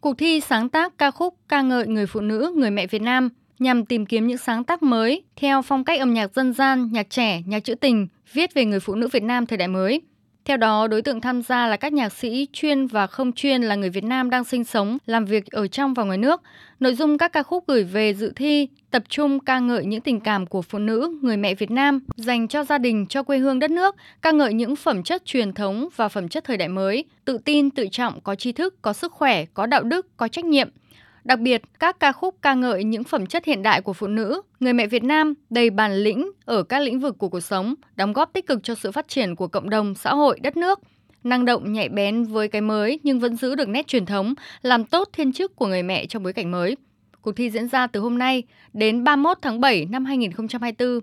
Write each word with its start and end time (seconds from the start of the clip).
Cuộc 0.00 0.18
thi 0.18 0.40
sáng 0.40 0.68
tác 0.68 0.98
ca 0.98 1.10
khúc 1.10 1.34
ca 1.48 1.62
ngợi 1.62 1.86
người 1.86 2.06
phụ 2.06 2.20
nữ, 2.20 2.52
người 2.56 2.70
mẹ 2.70 2.86
Việt 2.86 3.02
Nam 3.02 3.28
nhằm 3.58 3.84
tìm 3.84 4.06
kiếm 4.06 4.26
những 4.26 4.38
sáng 4.38 4.64
tác 4.64 4.82
mới 4.82 5.22
theo 5.36 5.62
phong 5.62 5.84
cách 5.84 5.98
âm 5.98 6.14
nhạc 6.14 6.34
dân 6.34 6.52
gian, 6.52 6.92
nhạc 6.92 7.10
trẻ, 7.10 7.42
nhạc 7.46 7.64
trữ 7.64 7.74
tình, 7.74 8.06
viết 8.32 8.54
về 8.54 8.64
người 8.64 8.80
phụ 8.80 8.94
nữ 8.94 9.08
Việt 9.12 9.22
Nam 9.22 9.46
thời 9.46 9.58
đại 9.58 9.68
mới. 9.68 10.00
Theo 10.46 10.56
đó, 10.56 10.86
đối 10.86 11.02
tượng 11.02 11.20
tham 11.20 11.42
gia 11.42 11.66
là 11.66 11.76
các 11.76 11.92
nhạc 11.92 12.12
sĩ 12.12 12.48
chuyên 12.52 12.86
và 12.86 13.06
không 13.06 13.32
chuyên 13.32 13.62
là 13.62 13.74
người 13.74 13.90
Việt 13.90 14.04
Nam 14.04 14.30
đang 14.30 14.44
sinh 14.44 14.64
sống, 14.64 14.98
làm 15.06 15.24
việc 15.24 15.46
ở 15.46 15.66
trong 15.68 15.94
và 15.94 16.04
ngoài 16.04 16.18
nước. 16.18 16.42
Nội 16.80 16.94
dung 16.94 17.18
các 17.18 17.32
ca 17.32 17.42
khúc 17.42 17.64
gửi 17.66 17.84
về 17.84 18.14
dự 18.14 18.32
thi 18.36 18.68
tập 18.90 19.02
trung 19.08 19.40
ca 19.40 19.58
ngợi 19.58 19.84
những 19.84 20.00
tình 20.00 20.20
cảm 20.20 20.46
của 20.46 20.62
phụ 20.62 20.78
nữ, 20.78 21.18
người 21.22 21.36
mẹ 21.36 21.54
Việt 21.54 21.70
Nam 21.70 22.00
dành 22.16 22.48
cho 22.48 22.64
gia 22.64 22.78
đình, 22.78 23.06
cho 23.06 23.22
quê 23.22 23.38
hương 23.38 23.58
đất 23.58 23.70
nước, 23.70 23.96
ca 24.22 24.30
ngợi 24.30 24.54
những 24.54 24.76
phẩm 24.76 25.02
chất 25.02 25.24
truyền 25.24 25.52
thống 25.52 25.88
và 25.96 26.08
phẩm 26.08 26.28
chất 26.28 26.44
thời 26.44 26.56
đại 26.56 26.68
mới, 26.68 27.04
tự 27.24 27.38
tin, 27.38 27.70
tự 27.70 27.86
trọng, 27.90 28.20
có 28.20 28.34
tri 28.34 28.52
thức, 28.52 28.82
có 28.82 28.92
sức 28.92 29.12
khỏe, 29.12 29.44
có 29.54 29.66
đạo 29.66 29.82
đức, 29.82 30.16
có 30.16 30.28
trách 30.28 30.44
nhiệm– 30.44 30.68
Đặc 31.26 31.40
biệt, 31.40 31.62
các 31.80 32.00
ca 32.00 32.12
khúc 32.12 32.36
ca 32.42 32.54
ngợi 32.54 32.84
những 32.84 33.04
phẩm 33.04 33.26
chất 33.26 33.44
hiện 33.44 33.62
đại 33.62 33.80
của 33.80 33.92
phụ 33.92 34.06
nữ, 34.06 34.42
người 34.60 34.72
mẹ 34.72 34.86
Việt 34.86 35.04
Nam 35.04 35.34
đầy 35.50 35.70
bản 35.70 35.92
lĩnh 35.92 36.30
ở 36.44 36.62
các 36.62 36.78
lĩnh 36.78 37.00
vực 37.00 37.18
của 37.18 37.28
cuộc 37.28 37.40
sống, 37.40 37.74
đóng 37.96 38.12
góp 38.12 38.32
tích 38.32 38.46
cực 38.46 38.60
cho 38.62 38.74
sự 38.74 38.92
phát 38.92 39.08
triển 39.08 39.36
của 39.36 39.48
cộng 39.48 39.70
đồng, 39.70 39.94
xã 39.94 40.14
hội, 40.14 40.40
đất 40.40 40.56
nước. 40.56 40.80
Năng 41.24 41.44
động, 41.44 41.72
nhạy 41.72 41.88
bén 41.88 42.24
với 42.24 42.48
cái 42.48 42.60
mới 42.60 43.00
nhưng 43.02 43.20
vẫn 43.20 43.36
giữ 43.36 43.54
được 43.54 43.68
nét 43.68 43.86
truyền 43.86 44.06
thống, 44.06 44.34
làm 44.62 44.84
tốt 44.84 45.08
thiên 45.12 45.32
chức 45.32 45.56
của 45.56 45.66
người 45.66 45.82
mẹ 45.82 46.06
trong 46.06 46.22
bối 46.22 46.32
cảnh 46.32 46.50
mới. 46.50 46.76
Cuộc 47.22 47.32
thi 47.32 47.50
diễn 47.50 47.68
ra 47.68 47.86
từ 47.86 48.00
hôm 48.00 48.18
nay 48.18 48.42
đến 48.72 49.04
31 49.04 49.38
tháng 49.42 49.60
7 49.60 49.86
năm 49.90 50.04
2024. 50.04 51.00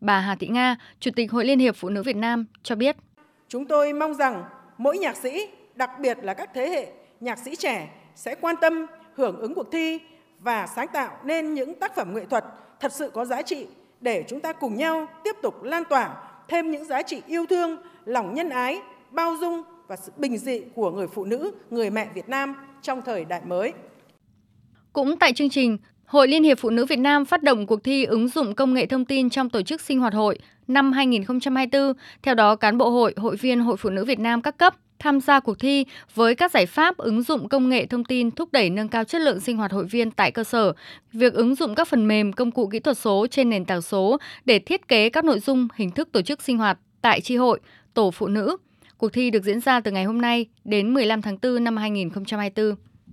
Bà 0.00 0.20
Hà 0.20 0.34
Thị 0.34 0.48
Nga, 0.48 0.76
Chủ 1.00 1.10
tịch 1.16 1.32
Hội 1.32 1.44
Liên 1.44 1.58
hiệp 1.58 1.76
Phụ 1.76 1.88
nữ 1.88 2.02
Việt 2.02 2.16
Nam 2.16 2.46
cho 2.62 2.74
biết. 2.74 2.96
Chúng 3.48 3.66
tôi 3.66 3.92
mong 3.92 4.14
rằng 4.14 4.44
mỗi 4.78 4.98
nhạc 4.98 5.16
sĩ, 5.16 5.46
đặc 5.74 5.90
biệt 6.00 6.18
là 6.22 6.34
các 6.34 6.50
thế 6.54 6.68
hệ 6.68 6.86
nhạc 7.20 7.38
sĩ 7.38 7.56
trẻ 7.56 7.88
sẽ 8.14 8.34
quan 8.34 8.56
tâm 8.60 8.86
hưởng 9.14 9.40
ứng 9.40 9.54
cuộc 9.54 9.72
thi 9.72 9.98
và 10.40 10.66
sáng 10.66 10.88
tạo 10.92 11.16
nên 11.24 11.54
những 11.54 11.74
tác 11.74 11.96
phẩm 11.96 12.14
nghệ 12.14 12.24
thuật 12.24 12.44
thật 12.80 12.92
sự 12.92 13.10
có 13.14 13.24
giá 13.24 13.42
trị 13.42 13.66
để 14.00 14.24
chúng 14.28 14.40
ta 14.40 14.52
cùng 14.52 14.76
nhau 14.76 15.06
tiếp 15.24 15.36
tục 15.42 15.62
lan 15.62 15.82
tỏa 15.90 16.16
thêm 16.48 16.70
những 16.70 16.84
giá 16.84 17.02
trị 17.02 17.22
yêu 17.26 17.46
thương, 17.46 17.76
lòng 18.04 18.34
nhân 18.34 18.48
ái, 18.48 18.78
bao 19.10 19.36
dung 19.40 19.62
và 19.88 19.96
sự 19.96 20.12
bình 20.16 20.38
dị 20.38 20.60
của 20.74 20.90
người 20.90 21.06
phụ 21.06 21.24
nữ, 21.24 21.52
người 21.70 21.90
mẹ 21.90 22.08
Việt 22.14 22.28
Nam 22.28 22.54
trong 22.82 23.02
thời 23.02 23.24
đại 23.24 23.40
mới. 23.46 23.72
Cũng 24.92 25.16
tại 25.16 25.32
chương 25.32 25.50
trình, 25.50 25.78
Hội 26.04 26.28
Liên 26.28 26.42
hiệp 26.42 26.58
Phụ 26.58 26.70
nữ 26.70 26.86
Việt 26.86 26.98
Nam 26.98 27.24
phát 27.24 27.42
động 27.42 27.66
cuộc 27.66 27.84
thi 27.84 28.04
ứng 28.04 28.28
dụng 28.28 28.54
công 28.54 28.74
nghệ 28.74 28.86
thông 28.86 29.04
tin 29.04 29.30
trong 29.30 29.50
tổ 29.50 29.62
chức 29.62 29.80
sinh 29.80 30.00
hoạt 30.00 30.14
hội 30.14 30.38
năm 30.68 30.92
2024. 30.92 31.92
Theo 32.22 32.34
đó, 32.34 32.56
cán 32.56 32.78
bộ 32.78 32.90
hội, 32.90 33.14
hội 33.16 33.36
viên 33.36 33.60
Hội 33.60 33.76
Phụ 33.76 33.90
nữ 33.90 34.04
Việt 34.04 34.18
Nam 34.18 34.42
các 34.42 34.58
cấp 34.58 34.74
tham 35.00 35.20
gia 35.20 35.40
cuộc 35.40 35.58
thi 35.58 35.84
với 36.14 36.34
các 36.34 36.50
giải 36.50 36.66
pháp 36.66 36.96
ứng 36.96 37.22
dụng 37.22 37.48
công 37.48 37.68
nghệ 37.68 37.86
thông 37.86 38.04
tin 38.04 38.30
thúc 38.30 38.52
đẩy 38.52 38.70
nâng 38.70 38.88
cao 38.88 39.04
chất 39.04 39.20
lượng 39.20 39.40
sinh 39.40 39.56
hoạt 39.56 39.72
hội 39.72 39.84
viên 39.84 40.10
tại 40.10 40.30
cơ 40.30 40.44
sở, 40.44 40.72
việc 41.12 41.34
ứng 41.34 41.54
dụng 41.54 41.74
các 41.74 41.88
phần 41.88 42.08
mềm 42.08 42.32
công 42.32 42.50
cụ 42.50 42.66
kỹ 42.66 42.80
thuật 42.80 42.98
số 42.98 43.26
trên 43.30 43.50
nền 43.50 43.64
tảng 43.64 43.82
số 43.82 44.18
để 44.44 44.58
thiết 44.58 44.88
kế 44.88 45.10
các 45.10 45.24
nội 45.24 45.40
dung 45.40 45.68
hình 45.74 45.90
thức 45.90 46.08
tổ 46.12 46.22
chức 46.22 46.42
sinh 46.42 46.58
hoạt 46.58 46.78
tại 47.02 47.20
tri 47.20 47.36
hội, 47.36 47.60
tổ 47.94 48.10
phụ 48.10 48.26
nữ. 48.28 48.56
Cuộc 48.98 49.12
thi 49.12 49.30
được 49.30 49.44
diễn 49.44 49.60
ra 49.60 49.80
từ 49.80 49.90
ngày 49.90 50.04
hôm 50.04 50.20
nay 50.20 50.46
đến 50.64 50.94
15 50.94 51.22
tháng 51.22 51.38
4 51.42 51.64
năm 51.64 51.76
2024. 51.76 52.89